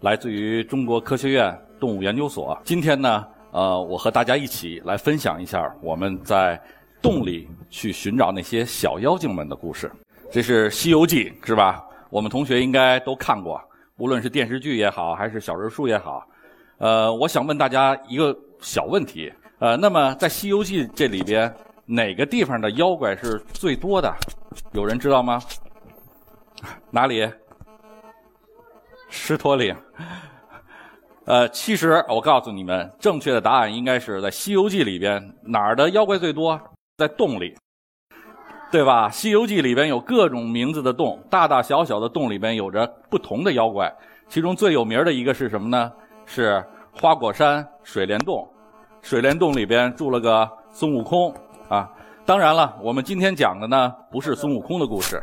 [0.00, 2.58] 来自于中国科学院动物研究所。
[2.64, 6.58] 今天呢，呃，我和大家一起来分享一下我们在
[7.02, 9.90] 洞里去寻找那些小妖精们的故事。
[10.32, 11.84] 这是《西游记》，是吧？
[12.08, 13.60] 我们同学应该都看过，
[13.98, 16.26] 无论是电视剧也好，还是小人书也好。
[16.78, 21.54] 呃，我想问大家一个小问题，呃，那么在《西游记》这里边，
[21.84, 24.10] 哪个地方的妖怪是最多的？
[24.72, 25.42] 有人知道吗？
[26.90, 27.28] 哪里？
[29.10, 29.76] 狮驼岭。
[31.26, 36.58] 呃，其实我告诉你们，正确的答案应该是在《西游记》里边哪儿的妖怪最多？
[36.96, 37.54] 在洞里，
[38.70, 39.08] 对吧？
[39.12, 43.92] 《西游记》里边有各种名字的洞，大大小小的洞里边有着不同的妖怪。
[44.28, 45.92] 其中最有名的一个是什么呢？
[46.26, 48.48] 是花果山水帘洞。
[49.02, 51.32] 水帘洞里边住了个孙悟空
[51.68, 51.90] 啊。
[52.26, 55.22] 当然了，我们今天讲的呢不是孙悟空的故事。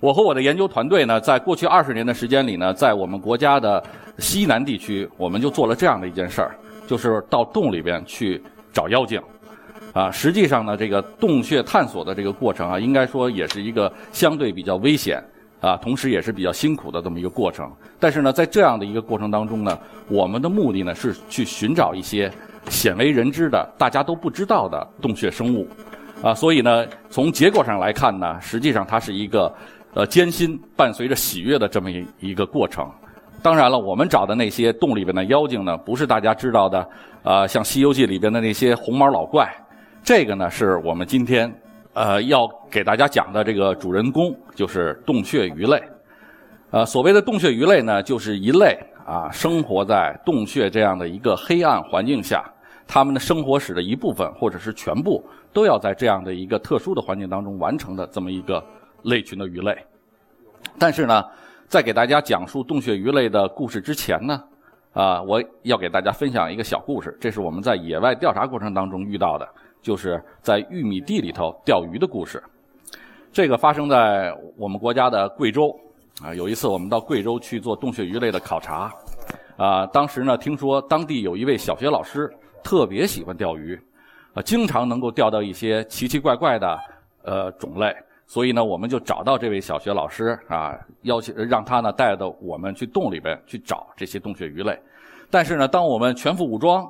[0.00, 3.82] 我和我的研究团队呢，在过去二十年的时间里呢，在我们国家的
[4.18, 8.42] 西南地区，我们就做了这样的一件事儿，就是到洞里边去
[8.72, 9.20] 找妖精。
[9.92, 15.22] 啊，实际上呢，这个洞穴探索的这个过程啊，应该说也是一个相对比较危险
[15.60, 17.70] 啊，同时也是比较辛苦的这么一个过程。
[17.98, 22.32] 但是呢，在这样的一个过程当中呢，我们的目的呢是去寻找一些
[22.70, 25.68] 鲜为人知的、大家都不知道的洞穴生物。
[26.22, 29.52] 啊，所以呢，从结果上来看呢，实际上它是一个
[29.94, 32.90] 呃艰辛伴随着喜悦的这么一一个过程。
[33.42, 36.86] 当然了，我们找的那些洞里边的妖精呢，不是大家知道的
[37.22, 39.48] 啊，像《西游记》里边的那些红毛老怪。
[40.02, 41.52] 这个呢，是我们今天
[41.94, 45.82] 呃要给大家讲的这个主人公，就是洞穴鱼类。
[46.70, 52.44] 呃，所谓的洞穴鱼类呢，就是一类啊，生活在洞穴这样的一个黑暗环境下，
[52.86, 55.24] 它们的生活史的一部分或者是全部。
[55.52, 58.64] 都要在这样的一个特殊的环境当中完成的这么一个
[59.02, 59.76] 类群的鱼类。
[60.78, 61.22] 但是呢，
[61.68, 64.42] 在给大家讲述洞穴鱼类的故事之前呢，
[64.92, 67.16] 啊，我要给大家分享一个小故事。
[67.20, 69.48] 这是我们在野外调查过程当中遇到的，
[69.82, 72.42] 就是在玉米地里头钓鱼的故事。
[73.32, 75.74] 这个发生在我们国家的贵州
[76.22, 76.34] 啊。
[76.34, 78.92] 有一次我们到贵州去做洞穴鱼类的考察，
[79.56, 82.28] 啊，当时呢听说当地有一位小学老师
[82.62, 83.80] 特别喜欢钓鱼。
[84.32, 86.78] 啊，经常能够钓到一些奇奇怪怪的
[87.24, 87.92] 呃种类，
[88.30, 94.78] 所以呢，我们就找到这位小学老师啊，邀请让他呢带着我们去洞里边去找这些洞穴鱼类。
[95.28, 96.88] 但是呢，当我们全副武装，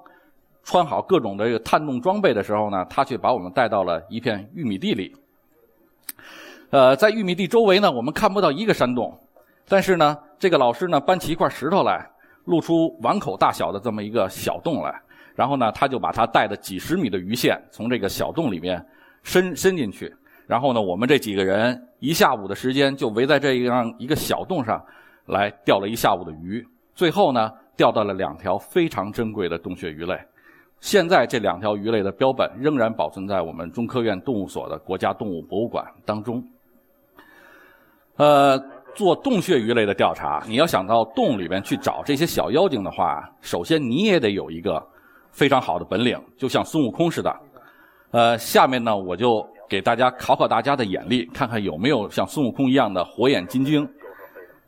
[0.63, 5.17] 穿好各种的这个探洞装备的时候呢，他却把我们带到了一片玉米地里。
[6.69, 9.19] 呃，在玉米地周围呢，我们看不到一个山洞，
[9.67, 12.07] 但是呢，这个老师呢搬起一块石头来，
[12.45, 14.95] 露出碗口大小的这么一个小洞来。
[15.35, 18.87] 然后呢，他就把他带的几十米的鱼线从这个小洞里面
[19.23, 20.15] 伸伸进去。
[20.51, 24.85] 然后呢，我们这几个人一下午的时间就围在这样一个小洞上
[25.27, 26.67] 来钓了一下午的鱼。
[26.93, 30.19] 最后呢，钓到了两条非常珍贵的洞穴鱼类。
[30.81, 36.43] 现在这两条鱼类的标本仍然保存在我们中科院动物所的国家动物博物馆当中。
[38.17, 38.59] 呃，
[38.97, 44.85] 做洞穴鱼类的调查，你要想到洞里面去找这些小妖精的话，首先你也得有一个。
[45.33, 47.33] 非常好的本领，就像孙悟空似的。
[48.11, 53.89] 呃，下面呢，我就给大家考考大家的眼力，看看有没有像孙悟空一样的火眼金睛。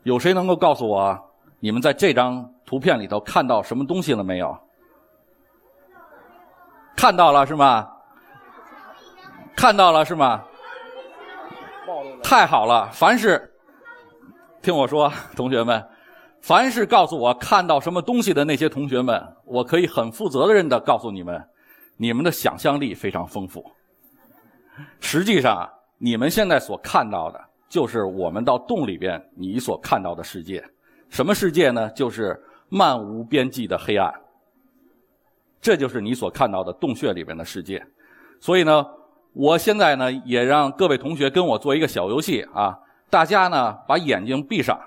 [0.03, 1.13] 有谁能够告诉我，
[1.59, 4.57] 你们在这张图片里头看到什么东西了没有？
[6.95, 7.85] 看到了是吗？
[9.57, 10.41] 看到了是吗？
[12.23, 12.89] 太好了！
[12.93, 13.53] 凡是
[14.61, 15.85] 听我说，同学们。
[16.41, 21.41] 凡是告诉我看到什么东西的那些同学们，我可以很负责任的告诉你们，
[21.97, 23.63] 你们的想象力非常丰富。
[24.99, 27.39] 实际上，你们现在所看到的，
[27.69, 30.63] 就是我们到洞里边你所看到的世界。
[31.09, 31.89] 什么世界呢？
[31.91, 34.13] 就是漫无边际的黑暗。
[35.61, 37.85] 这就是你所看到的洞穴里边的世界。
[38.39, 38.85] 所以呢，
[39.33, 42.77] 我现在呢，也让各位同学跟我做一个小游戏啊，
[43.09, 44.79] 大家呢把眼睛闭上。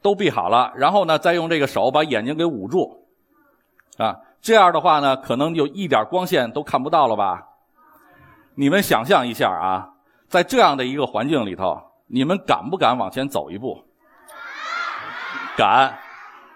[0.00, 3.04] 都闭好了，然后呢，再用这个手把眼睛给捂住，
[3.96, 7.47] 啊，这样的话呢，可能就一点光线都看不到了吧？
[8.60, 9.88] 你们想象一下啊，
[10.26, 13.80] 在这样的一个环境里头，你们敢不敢往前走一步？
[15.56, 15.96] 敢。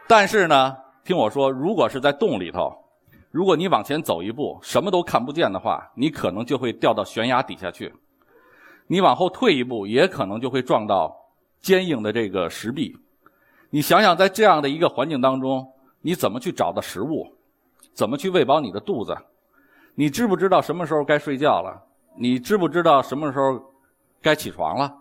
[0.09, 2.77] 但是呢，听我说，如果是在洞里头，
[3.31, 7.89] 如果你往前走一步，什么都看不见的话，你可能就会掉到悬崖底下去；
[8.89, 11.17] 你往后退一步，也可能就会撞到
[11.61, 12.99] 坚硬的这个石壁。
[13.71, 17.33] 你想想，在这样的一个环境当中，你怎么去找到食物？
[17.95, 19.17] 怎么去喂饱你的肚子？
[19.95, 21.81] 你知不知道什么时候该睡觉了？
[22.17, 23.61] 你知不知道什么时候
[24.21, 24.93] 该起床了？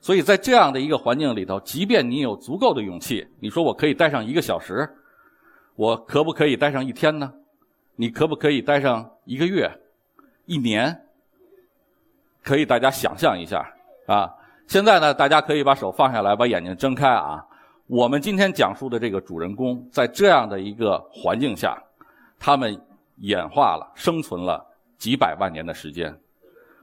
[0.00, 4.88] 所以在这样的一个环境里头，即便你有足够的勇气，你说我可以待上一个小时，
[5.74, 7.32] 我可不可以待上一天呢？
[7.96, 9.68] 你可不可以待上一个月、
[10.46, 11.04] 一年？
[12.44, 13.68] 可以，大家想象一下
[14.06, 14.32] 啊！
[14.68, 17.44] 现在呢，大家可以把手放下来，把眼睛睁开啊！
[17.88, 21.76] 我们今天讲述的这个主人公，在这样的一个环境下，
[22.38, 22.80] 他们
[23.16, 24.64] 演化了、生存了
[24.96, 26.16] 几百万年的时间。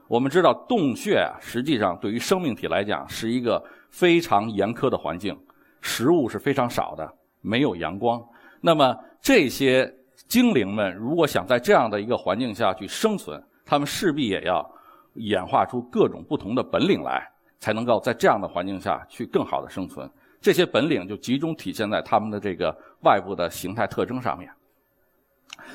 [0.08, 5.38] 我们知道，洞穴啊，实际上对于生命体来讲是一个非常严苛的环境，
[5.80, 8.22] 食物是非常少的，没有阳光。
[8.60, 9.92] 那么这些。
[10.28, 14.68] 精灵们如果想在这样的一个环境下去生存，他们势必也要
[15.14, 17.30] 演化出各种不同的本领来，
[17.60, 20.10] 才能够在这样的环境下去更好的生存。
[20.40, 24.50] 这些本领就集中体现在他们的这个外部的形态特征上面。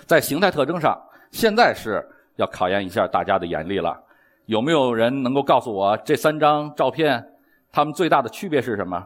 [0.06, 1.00] 在形态特征上，
[1.32, 2.06] 现在是
[2.36, 3.98] 要考验一下大家的眼力了。
[4.46, 7.24] 有没有人能够告诉我这三张照片，
[7.72, 9.06] 它们最大的区别是什么？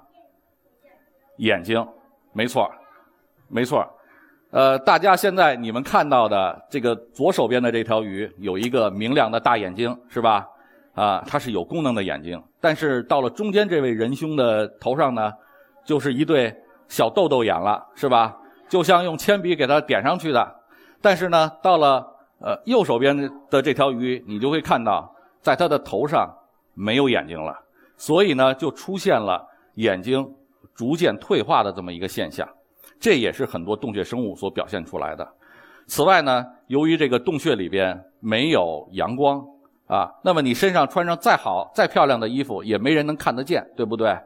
[1.37, 1.85] 眼睛，
[2.33, 2.69] 没错，
[3.47, 3.85] 没错。
[4.51, 10.47] 呃，大家现在你们看到的这个左手边的这条鱼有一个明亮的大眼睛，是吧？
[10.93, 12.41] 啊，它是有功能的眼睛。
[12.61, 15.33] 但是到了中间这位仁兄的头上呢，
[15.83, 16.55] 就是一对
[16.87, 18.37] 小豆豆眼了，是吧？
[18.69, 20.55] 就像用铅笔给它点上去的。
[21.01, 22.05] 但是呢，到了
[22.39, 23.15] 呃右手边
[23.49, 25.13] 的这条鱼，你就会看到，
[25.45, 26.27] 在它的头上
[26.73, 27.55] 没有眼睛了，
[27.97, 30.27] 所以呢，就出现了眼睛
[30.73, 32.49] 逐渐退化的这么一个现象。
[32.99, 35.27] 这也是很多洞穴生物所表现出来的。
[35.85, 39.39] 此外呢，由于这个洞穴里边没有阳光
[39.85, 44.17] 啊，那么你身上穿上再好、再漂亮的衣服，也没人能看得见，对不对？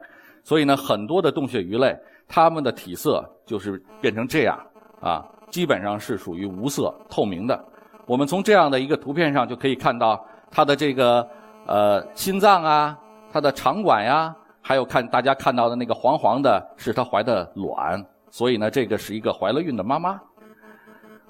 [0.42, 1.94] 所以呢，很多的洞穴鱼类，
[2.26, 4.58] 它们的体色就是变成这样
[5.02, 7.62] 啊，基本上是属于无色透明的。
[8.06, 11.26] 我们从这样的一个图片上就可以看到它的这个
[11.66, 12.98] 呃心脏啊，
[13.32, 18.04] 它的肠管呀，还有看大家看到的那个黄黄的，是它怀的卵。
[18.30, 20.20] 所以呢，这个是一个怀了孕的妈妈。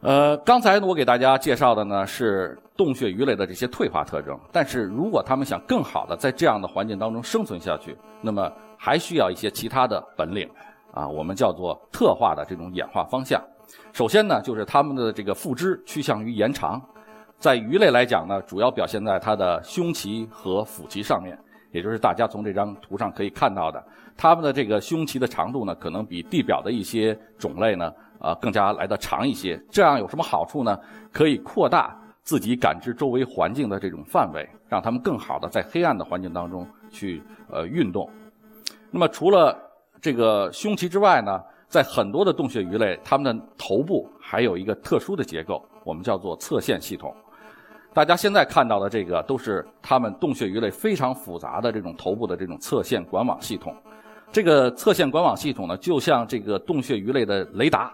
[0.02, 4.38] 呃，刚才我给大家介绍的呢是洞穴鱼类的这些退化特征。
[4.50, 10.48] 但是如果它们想更好的在这样的环境当中生存下去，那么还需要一些其他的本领
[10.92, 13.42] 啊，我们叫做特化的这种演化方向。
[13.92, 16.80] 首先呢，就是它们的这个腹肢趋向于延长，
[17.40, 21.36] 在鱼类来讲呢，主要表现在它的胸鳍和腹鳍上面。
[21.72, 23.82] 也就是大家从这张图上可以看到的，
[24.16, 29.56] 它们的这个胸鳍的长度呢，可能比地表的一些种类呢，啊，更加来的长一些。
[29.70, 30.78] 这样有什么好处呢？
[31.12, 38.10] 可以扩大自己感知周围环境的这种范围，让它们更好的在黑暗的环境当中去呃运动。
[38.90, 39.56] 那么除了
[40.00, 47.14] 这个胸鳍之外呢，在很多的洞穴鱼类，它们的头部还有一个特殊的结构，我们叫做侧线系统。
[47.92, 53.74] 大家现在看到的这个都是它们洞穴鱼类非常复杂的这种头部的这种侧线管网系统。
[54.30, 57.92] 这个侧线管网系统呢，就像这个洞穴鱼类的雷达，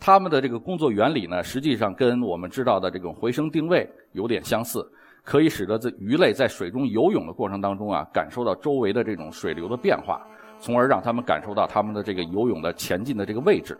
[0.00, 4.84] 它们的这个工作原理呢，实际上跟我们知道的这种回声定位有点相似，
[5.22, 10.20] 可以使得这鱼类在水中游泳的过程当中啊，感受到周围的这种水流的变化，
[10.58, 13.78] 从而让它们感受到它们的这个游泳的前进的这个位置。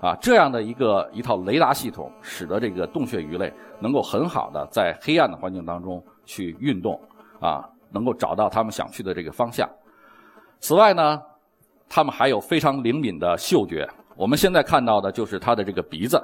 [0.00, 6.98] 啊，这样的一个一套雷达系统，使得这个洞穴鱼类能够很好的在黑暗的环境当中去运动，
[7.38, 9.68] 啊，能够找到他们想去的这个方向。
[10.58, 11.20] 此外呢，
[11.88, 13.88] 它们还有非常灵敏的嗅觉。
[14.16, 16.18] 我们现在看到的就是它的这个鼻子，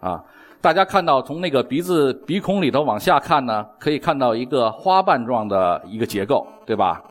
[0.00, 0.22] 啊，
[0.60, 7.02] 大家看到从那个鼻子鼻孔里头往下看呢，可以看到一个花瓣状的一个结构，对吧？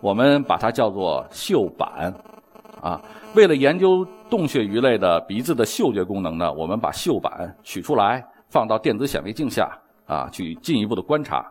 [0.00, 2.12] 我们把它叫做嗅板，
[2.82, 3.00] 啊。
[3.34, 9.70] 为了研究洞穴鱼类的鼻子的嗅觉功能呢，我们把嗅板取出来，放到电子显微镜下
[10.06, 11.42] 啊，去进一步的观察。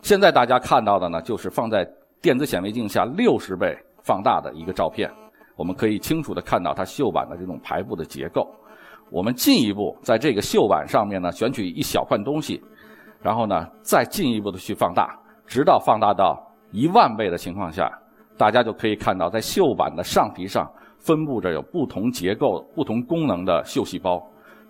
[0.00, 1.86] 现在大家看到的呢，就是放在
[2.22, 5.10] 电子显微镜下六十倍放大的一个照片，
[5.56, 8.48] 我们可以清楚的看到它嗅板的这种排布的结构。
[9.10, 12.62] 我们进一步在这个嗅板上面呢，选取一小块东西，
[13.20, 16.38] 然后呢，再进一步的去放大，直到放大到
[16.70, 17.90] 一万倍的情况下，
[18.38, 20.70] 大家就可以看到在嗅板的上皮上。
[21.00, 24.20] 分布着有不同结构、不同功能的嗅细胞，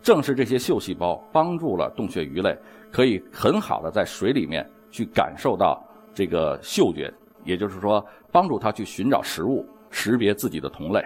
[0.03, 2.55] 正是这些嗅细胞帮助了洞穴鱼类
[2.93, 5.83] 可以很好的在水里面去感受到
[6.13, 7.11] 这个嗅觉，
[7.45, 11.03] 也就是说，帮助它去寻找食物、识别自己的同类。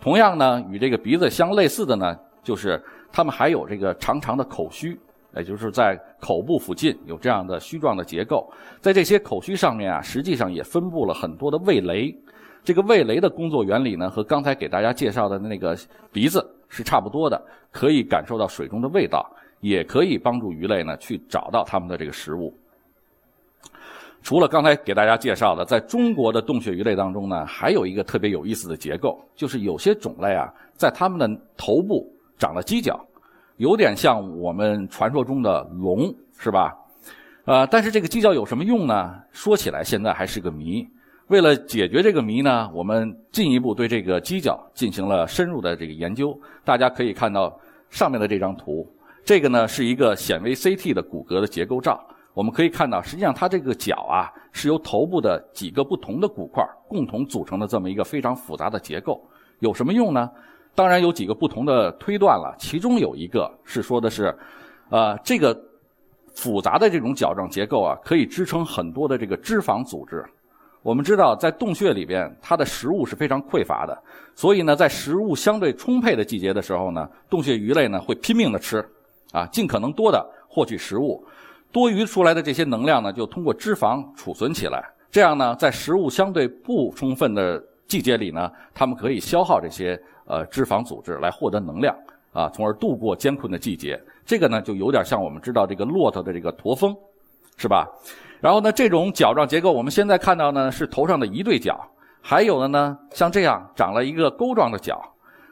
[0.00, 4.96] 同样呢，与这个鼻子相类似的呢，就是它们还有这个长长的口须，
[5.36, 8.50] 也就是在口部附近有这样的须状的结构。
[8.80, 12.14] 在这些口须上面啊，实际上也分布了很多的味蕾。
[12.62, 15.76] 这个味蕾的工作原理呢，和刚才给大家介绍的那个
[16.10, 22.56] 鼻子是差不多的，可以感受到水中的味道，也可以帮助鱼类呢去找到它们的这个食物。
[24.22, 32.98] 除了刚才给大家介绍的，在中国的洞穴鱼类当中呢，还有一个特别有意思的结构，就是有些种类啊，在它们的头部长了犄角，
[33.56, 36.76] 有点像我们传说中的龙，是吧？
[37.44, 39.14] 呃，但是这个犄角有什么用呢？
[39.30, 40.86] 说起来现在还是个谜。
[41.28, 46.38] 为了解决这个谜呢，我们进一步对这个犄角进行了深入的这个研究。
[46.64, 47.54] 大家可以看到
[47.90, 48.86] 上面的这张图，
[49.24, 52.04] 这个呢是一个显微 CT 的骨骼的结构照。
[52.34, 59.22] 我们可以看到，实际上它这个角啊，是由头部的几个不同的骨块共同组成的这么一个非常复杂的结构。
[59.60, 60.28] 有什么用呢？
[60.74, 62.54] 当然有几个不同的推断了。
[62.58, 64.36] 其中有一个是说的是，
[64.90, 65.56] 呃，这个
[66.34, 70.24] 复杂的这种角状结构啊，可以支撑很多的这个脂肪组织。
[70.82, 73.98] 我们知道，在洞穴里边，它的食物是非常匮乏的，
[74.34, 78.86] 所以呢，在食物相对充沛的季节的时候呢，洞穴鱼类呢会拼命的吃，
[79.32, 81.24] 啊，尽可能多的获取食物。
[81.72, 84.84] 多余出来的这些能量呢，就通过脂肪储存起来。
[85.10, 91.96] 这样呢，在食物相对不充分的季节里呢，它们可以消耗这些呃脂肪组织来获得能量
[92.32, 94.00] 啊，从而度过艰困的季节。
[94.24, 96.94] 这个呢，就有点像我们知道这个骆驼的这个驼峰，
[97.56, 97.86] 是吧？
[98.40, 101.78] 然后呢，这种角状结构，我们现在看到呢是头上的一对角，
[102.20, 105.00] 还有的呢像这样长了一个钩状的角。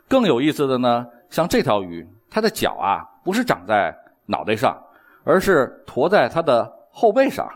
[0.08, 3.94] 更有意思的呢，像这条鱼，它的角啊不是长在
[4.26, 4.76] 脑袋上。
[5.24, 7.48] 而是驮在它的后背上，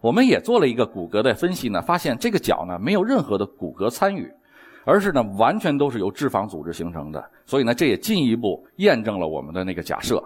[0.00, 4.32] 我们也做了一个骨骼的分析呢，发现这个角呢没有任何的骨骼参与，
[4.84, 10.22] 而是呢完全都是由脂肪组织形成的，所以呢这也进一步验证了我们的那个假设。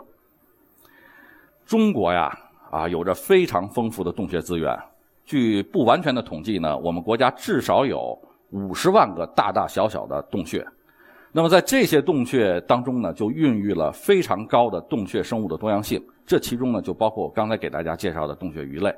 [1.65, 2.33] 中国呀
[2.71, 4.79] 啊有着非常丰富的洞穴资源，
[5.25, 8.19] 据不完全的统计呢，我们国家至少有
[8.51, 10.65] 五十万个大大小小的洞穴。
[11.33, 16.03] 那么在这些洞穴当中呢，就孕育了非常高的洞穴生物的多样性。
[16.25, 18.95] 这其中呢，就包括我刚才给大家介绍的洞穴鱼类。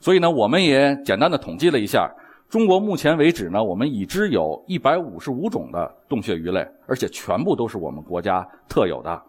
[0.00, 2.10] 所以呢，我们也简单的统计了一下，
[2.48, 9.22] 中国目前为止呢，我们已知有一百五十五种的洞穴鱼类，而且全部都是我们国家特有的。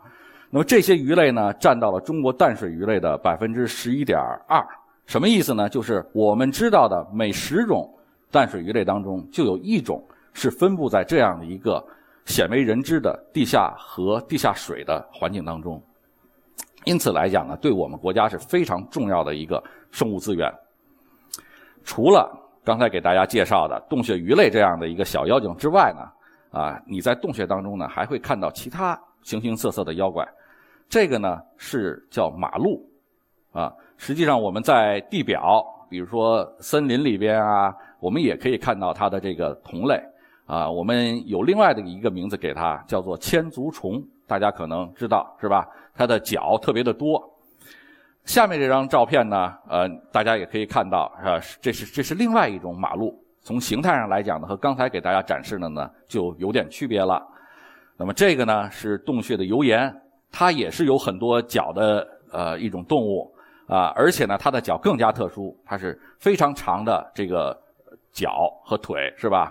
[0.50, 4.66] 那么这些鱼类呢，占到了中国淡水鱼类的百分之十一点二。
[5.06, 5.68] 什么意思呢？
[5.70, 7.92] 就是我们知道的每十种
[8.32, 11.86] 淡水鱼类当中，就有一种是分布在这样的一个。
[12.28, 15.82] 鲜为人知的地下和地下水的环境当中，
[16.84, 20.54] 因此来讲呢，对我们国家是非常重要的一个生物资源。
[21.86, 22.30] 除了
[22.68, 30.28] 刚才给大家介绍的洞穴鱼类这样的一个小妖精之外呢，啊，你在洞穴当中呢还会看到其他形形色色的妖怪。
[30.90, 32.86] 这个呢是叫马鹿，
[33.54, 39.98] 啊，实际上我们在地表，比如说森林里边啊，我们也可以看到它的这个同类。
[40.46, 45.66] 啊，我们有另外的一个名字给它，叫做千足虫，大家可能知道是吧？
[45.96, 47.18] 它的脚特别的多。
[48.28, 51.40] 下面这张照片呢，呃，大家也可以看到，是吧？
[51.62, 57.26] 这是这是另外一种马路，从形态上来讲呢，和刚才给大家展示的呢就有点区别了。
[57.98, 59.92] 那么这个呢是洞穴的油盐，
[60.30, 63.34] 它也是有很多脚的呃一种动物
[63.66, 67.58] 啊，而且呢它的脚更加特殊，它是非常长的这个
[68.12, 68.30] 脚
[68.66, 69.50] 和腿，是吧？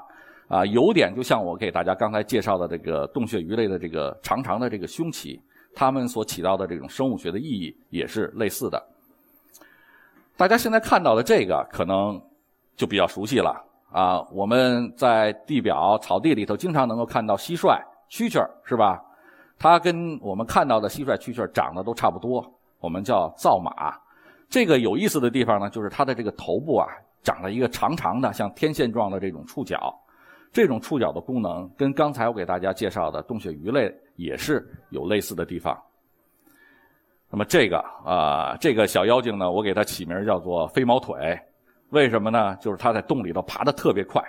[0.49, 5.41] 啊，有点就像我给大家刚才介绍的这个洞穴鱼类的这个长长的这个胸鳍，
[5.77, 8.83] 它们所起到的这种生物学的意义也是类似的。
[10.35, 12.21] 大家现在看到的这个可能
[12.75, 13.55] 就比较熟悉了
[13.93, 17.79] 啊，我们在地表草地里头经常能够看到蟋蟀、
[18.11, 19.03] 蛐蛐儿，是吧？
[19.59, 22.45] 它跟我们看到的蟋蟀、蛐蛐儿长得都差不多，
[22.81, 23.95] 我们叫造马。
[24.49, 26.89] 这个有意思的地方呢，就是它的这个头部啊，
[27.23, 29.95] 长了一个长长的像天线状的这种触角。
[30.53, 35.81] 这种触角的功能跟刚才我给大家介绍的洞穴鱼类也是有类似的地方。
[37.31, 41.39] 那么这个啊，这个小妖精呢，我给它起名叫做飞毛腿，
[41.91, 42.57] 为什么呢？
[42.57, 44.23] 就是它在洞里头爬得特别快，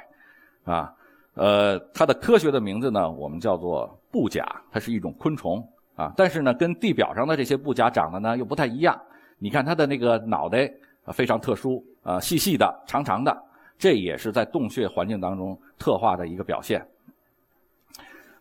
[0.63, 0.93] 啊，
[1.35, 5.63] 呃，它的科学的名字呢，我们叫做布甲，它是一种昆虫
[5.95, 8.99] 啊，但是呢，跟地表上的这些布甲长得呢又不太一样。
[9.37, 10.71] 你看它的那个脑袋
[11.13, 13.43] 非常特殊啊，细细的、长长的。
[13.77, 16.83] 这也是在洞穴环境当中特化的一个表现。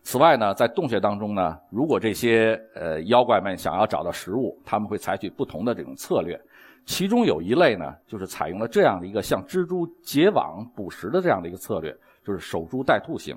[0.07, 6.41] 此外呢，在洞穴当中呢，如果这些呃妖怪们想要找到食物，他们会采取不同的这种策略。
[6.85, 13.35] 其中有一类呢，就是采用了这样的一个像蜘蛛结网捕食的这样的一个策略，就是守株待兔型。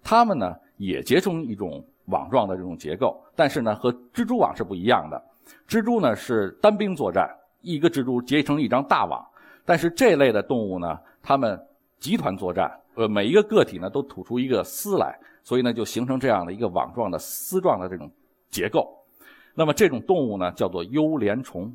[0.00, 5.20] 它们呢也结成一种网状的这种结构，但是呢，和蜘蛛网是不一样的。
[5.66, 7.28] 蜘蛛呢是单兵作战，
[7.62, 9.26] 一个蜘蛛结成一张大网，
[9.64, 11.60] 但是这类的动物呢，它们
[11.98, 18.10] 集团作战，呃，每一个个体呢都吐出一个丝来，所以呢就形成这样的一个网状的丝状的这种
[18.48, 18.88] 结构。
[19.54, 21.72] 那么这种动物呢叫做幽莲虫，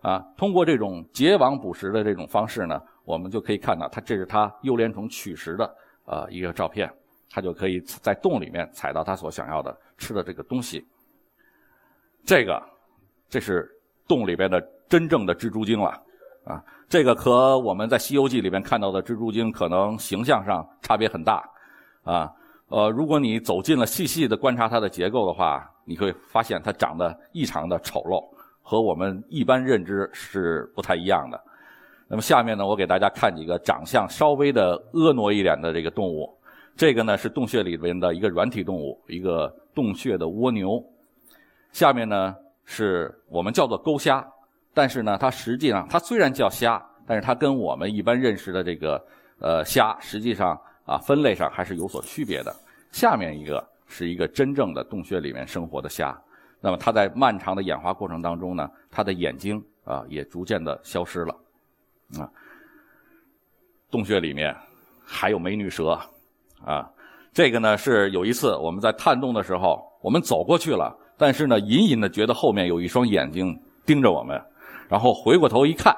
[0.00, 6.92] 啊，通过这种结网捕食的这种方式呢，我们就可以看到它这是它幽莲虫取食的呃一个照片，
[7.30, 10.86] 它就可以在洞里面采到它所想要的吃的这个东西。
[12.24, 12.62] 这个。
[13.28, 13.66] 这是
[14.06, 15.88] 洞里边的真正的蜘蛛精了，
[16.44, 21.42] 啊，这个和我们在《西游记》里面看到的蜘蛛精可能形象上差别很大，
[22.04, 22.30] 啊，
[22.72, 28.24] 呃，如果你走近了细细的观察它的结构的话，你会发现它长得异常的丑陋，
[28.62, 31.38] 和我们一般认知是不太一样的。
[32.08, 36.34] 那么下面呢，我给大家看几个长相稍微的婀娜一点的这个动物，
[36.74, 40.82] 这个呢是洞穴里边的一个软体动物，一个洞穴的蜗牛，
[41.72, 42.34] 下面呢。
[42.64, 44.24] 是我们叫做钩虾，
[44.72, 49.04] 但是呢，它实际上它虽然叫虾，但是它跟我们一般认识的这个
[49.40, 52.54] 呃虾，实际上啊分类上还是有所区别的。
[52.92, 56.16] 下面一个是一个真正的洞穴里面生活的虾，
[56.60, 61.34] 那么它在漫长的演化过程当中呢，它的眼睛啊也逐渐的消失了，
[62.20, 62.30] 啊，
[63.90, 64.54] 洞穴里面
[65.04, 65.98] 还有美女蛇，
[66.64, 66.88] 啊，
[67.32, 70.96] 这个呢是有一次我们在探洞的时候，我们走过去了。
[71.18, 73.56] 但是呢，隐隐的觉得后面有一双眼睛
[73.86, 74.42] 盯着我们，
[74.88, 75.94] 然后回过头一看，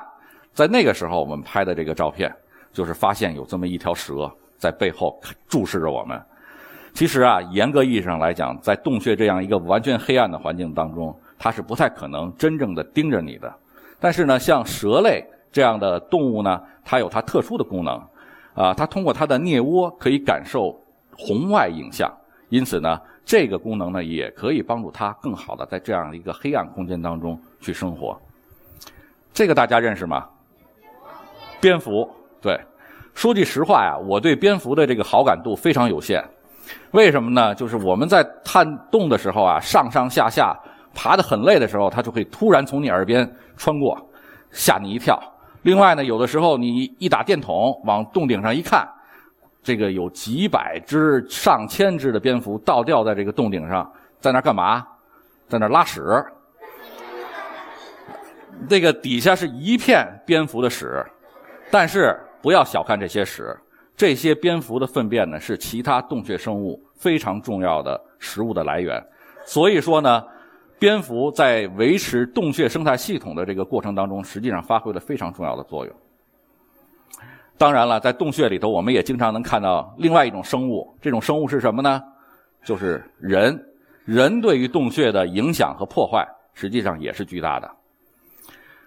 [0.53, 2.35] 在那个时候我们拍的这个照片，
[2.73, 6.23] 就是发现有这么一条蛇在背后注视着我们。
[6.95, 13.53] 其实啊，严格意义上来讲，在洞穴这样一个完全黑暗的环境当中，它是不太可能真正的盯着你的。
[13.99, 18.01] 但是呢，像蛇类这样的动物呢，它有它特殊的功能，
[18.55, 20.81] 啊，它通过它的颞窝可以感受
[21.19, 22.11] 红外影像，
[22.49, 22.99] 因此呢。
[23.27, 28.21] 这个功能呢，也可以帮助它更好的在这样一个黑暗空间当中去生活。
[29.33, 30.29] 这个大家认识吗？
[31.59, 32.07] 蝙蝠，
[32.43, 32.61] 对。
[33.15, 36.23] 说句实话呀，我对蝙蝠的这个好感度非常有限。
[36.93, 37.55] 为什么呢？
[37.55, 40.57] 就是我们在探洞的时候啊，上上下下
[40.95, 43.99] 爬得很累的时候，它就会突然从你耳边穿过，
[44.51, 45.21] 吓你一跳。
[45.63, 48.89] 另外呢，有的时候你一打电筒往洞顶上一看。
[49.63, 54.87] 这个有几百只、上千只的蝙蝠倒吊在这个洞顶上，在那干嘛？
[55.49, 56.03] 在那拉屎。
[58.69, 61.03] 这个底下是一片蝙蝠的屎，
[61.71, 63.57] 但是不要小看这些屎，
[63.97, 69.03] 这些蝙蝠的粪便呢是其他洞穴生物非常重要的食物的来源。
[69.45, 70.23] 所以说呢，
[70.79, 75.95] 蝙蝠在维持洞穴生态系统的这个过程当中，实际上发挥了非常重要的作用。
[77.57, 80.93] 当然了，在洞穴里头，我们也经常能看到另外一种生物。
[81.01, 82.03] 这种生物是什么呢？
[82.65, 83.57] 就是人。
[84.05, 87.71] 人对于洞穴的影响和破坏，实际上也是巨大的。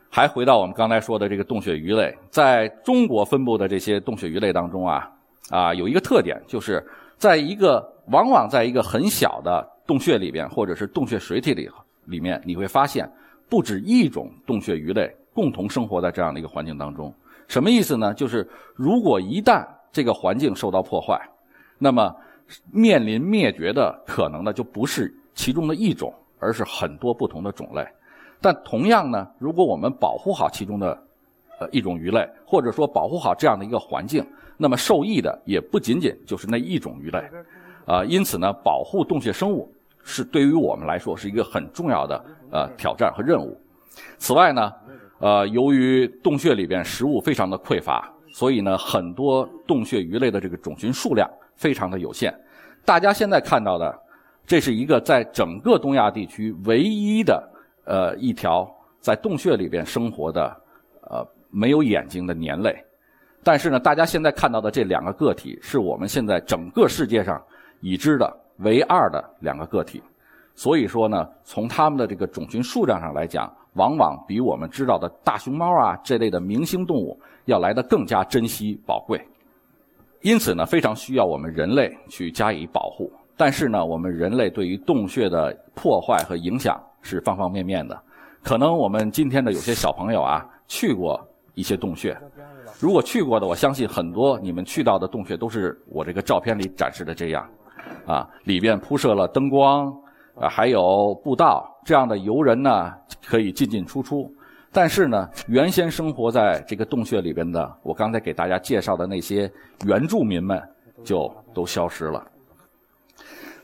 [0.09, 5.11] 还回到我们刚才说的这个洞穴鱼类，在中国分布的这些洞穴鱼类当中啊，
[5.49, 6.85] 啊，有一个特点，就是
[7.17, 11.69] 在一个往往在一个很小的洞穴里边，或者是洞穴水体里
[12.05, 13.09] 里面，你会发现
[13.49, 17.13] 不止一种洞穴鱼类共同生活在这样的一个环境当中。
[17.47, 18.13] 什么意思呢？
[18.13, 21.19] 就是如果一旦这个环境受到破坏，
[21.77, 22.13] 那么
[22.71, 27.85] 面临灭绝的可能呢，就不是其中的一种，而是很多不同的种类。
[28.41, 30.97] 但同样呢，如果我们保护好其中的
[31.59, 34.25] 呃一种鱼类，或者说保护好这样的一个环境，
[34.57, 37.23] 那么受益的也不仅仅就是那一种鱼类。
[37.85, 39.71] 啊，因此呢，保护洞穴生物
[40.03, 43.59] 是对于我们来说是一个很重要的呃挑战和任务。
[44.17, 44.71] 此外呢。
[45.19, 52.31] 呃，由于洞穴里边食物非常的匮乏，所以呢，很多洞穴鱼类的这个种群数量非常的有限。
[52.85, 53.99] 大家现在看到的，
[54.45, 57.43] 这是一个在整个东亚地区唯一的
[57.87, 58.69] 呃一条
[58.99, 60.55] 在洞穴里边生活的
[61.09, 62.75] 呃没有眼睛的年类。
[63.43, 67.41] 但是呢，大家现在看到的这两个个体，是我们现在整个世界上
[67.79, 70.03] 已知的唯二的两个个体。
[70.53, 79.23] 所以说呢，从它们的这个种群数量上来讲，往往比我们知道的大熊猫啊这类的明星动物要来的更加珍惜宝贵，
[80.21, 83.09] 因此呢，非常需要我们人类去加以保护。
[83.37, 87.99] 但是呢，我们人类对于洞穴的破坏和影响是方方面面的。
[88.43, 91.19] 可能我们今天的有些小朋友啊去过
[91.53, 92.17] 一些洞穴，
[92.79, 97.47] 如果去过的，我相信很多你们去到的洞穴都是我这个照片里展示的这样，
[98.05, 99.93] 啊，里边铺设了灯光。
[100.39, 102.93] 啊，还有步道这样的游人呢，
[103.25, 104.31] 可以进进出出。
[104.71, 109.51] 但是呢，原先生活在这个洞穴里边的，我刚才给大家介绍的那些
[109.83, 110.61] 原住民们，
[111.03, 112.23] 就都消失了。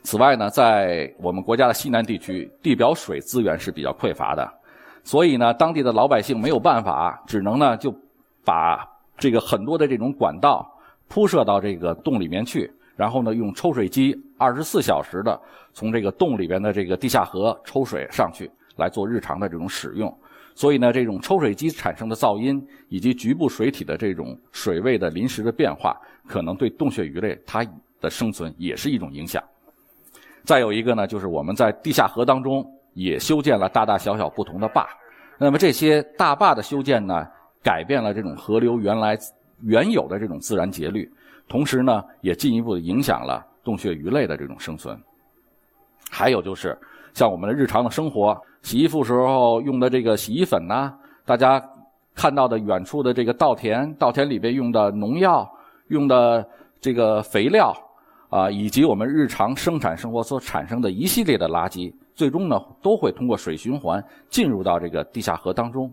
[0.04, 4.46] 此外呢，在我们国家的西南地区，地表水资源是比较匮乏的，
[5.02, 7.90] 所以呢，当地的老百姓没有办法，只能呢就
[8.44, 8.86] 把
[9.16, 10.70] 这个很多的这种管道
[11.08, 15.40] 铺设到这个洞里面去，然后呢用抽水机二十四小时的
[15.72, 20.14] 从这个洞里边的这个地下河抽水上去，来做日常的这种使用。
[20.54, 27.64] 所以呢，这种抽水机产生的噪音以及局部水体的这种水位的临时的变化，可能对洞穴鱼类它
[28.02, 29.42] 的生存也是一种影响。
[30.44, 34.86] 再有一个呢，就是我们在地下河当中也修建了大大小小不同的坝。
[35.38, 37.26] 那么这些大坝的修建呢，
[37.62, 39.18] 改变了这种河流原来
[39.62, 41.10] 原有的这种自然节律，
[41.48, 44.96] 同时呢，也进一步的影响了洞穴鱼类的这种生存。
[46.10, 46.78] 还有就是
[47.14, 50.92] 像我们的日常的生活，洗衣服时候用的这个洗衣粉呐，
[51.24, 51.62] 大家
[52.14, 55.50] 看到的远处的这个稻田，稻田里边用的农药，
[55.88, 56.46] 用的
[56.80, 57.74] 这个肥料。
[58.34, 65.88] 啊，以及我们日常生产生活所产生的一系列的垃圾，最终呢都会通过水循环进入到这个地下河当中，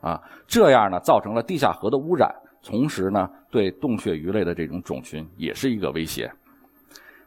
[0.00, 6.32] 啊，这样呢造成了地下河的污染，同时呢对洞穴鱼类的这种种群也是一个威胁。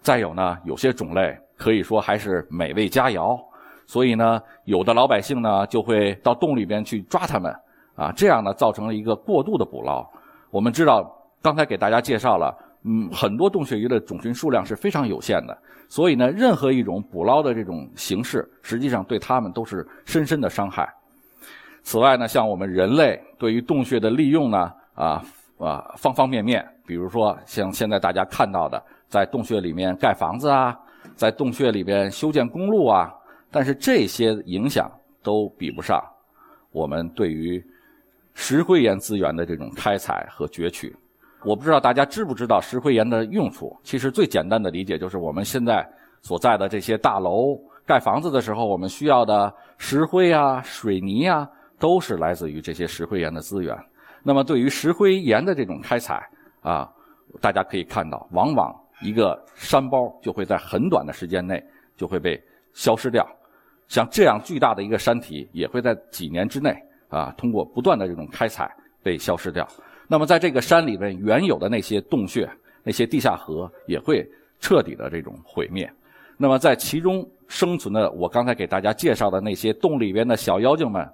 [0.02, 3.40] 再有呢，有些种类可以说还是美味佳肴，
[3.86, 7.56] 所以呢有的老百姓呢就会到洞里边去抓它们，
[7.94, 10.04] 啊，这样呢造成了一个过度的捕捞。
[10.50, 11.08] 我们知道，
[11.40, 12.52] 刚才给大家介绍了。
[12.86, 20.94] 嗯，很多洞穴鱼的种群数量是非常有限的，所以呢，任何一种捕捞的这种形式，实际上对它们都是深深的伤害。
[21.82, 25.24] 此外呢，像我们人类对于洞穴的利用呢，啊
[25.58, 30.78] 啊，方方面面，比如说像现在大家看到的，在洞穴里面盖房子啊，
[31.16, 33.14] 在洞穴里边修建公路啊，
[33.50, 34.92] 但是这些影响
[35.22, 36.04] 都比不上
[36.72, 37.64] 我们对于
[38.34, 40.94] 石灰岩资源的这种开采和攫取。
[41.46, 43.76] 我不知道大家知不知道石灰岩的用处。
[43.84, 45.88] 其实最简单的理解就是我们现在
[46.22, 53.78] 所在的这些大楼盖房子的时候，我们需要的石灰啊、水泥啊，都是来自于这些石灰岩的资源。
[54.24, 56.26] 那么对于石灰岩的这种开采
[56.62, 56.90] 啊，
[57.42, 61.62] 大家可以看到，往往一个山包就会在很短的时间内
[61.98, 62.42] 就会被
[62.74, 63.28] 消失掉。
[63.90, 66.74] 像这样巨大的一个山体，也会在几年之内
[67.10, 69.68] 啊，通过不断的这种开采被消失掉。
[70.08, 72.50] 那么，在这个山里边原有的那些洞穴、
[72.84, 75.92] 那些地下河也会彻底的这种毁灭。
[76.38, 81.08] 那么，在其中生存的，我刚才给大家介绍的那些洞里边的小妖精们，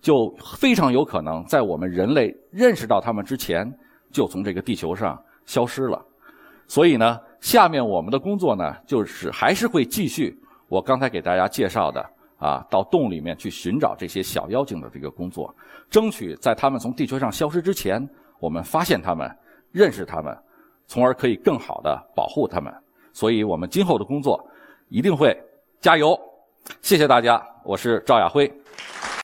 [0.00, 3.72] 就非常有可能在我们人类认识到它们之前，
[4.10, 6.04] 就从这个地球上消失了。
[6.66, 10.38] 所以呢，下面我们的工作呢，就是还是会继续
[10.68, 12.04] 我刚才给大家介绍的。
[12.38, 15.54] 啊，到洞里面去寻找这些小妖精的这个工作，
[15.90, 19.30] 争取在他们从地球上消失之前，我们发现他们，
[19.72, 20.36] 认识他们，
[20.86, 22.72] 从而可以更好的保护他们。
[23.12, 24.48] 所以我们今后的工作
[24.88, 25.36] 一定会
[25.80, 26.18] 加油。
[26.80, 28.48] 谢谢大家，我是赵亚辉。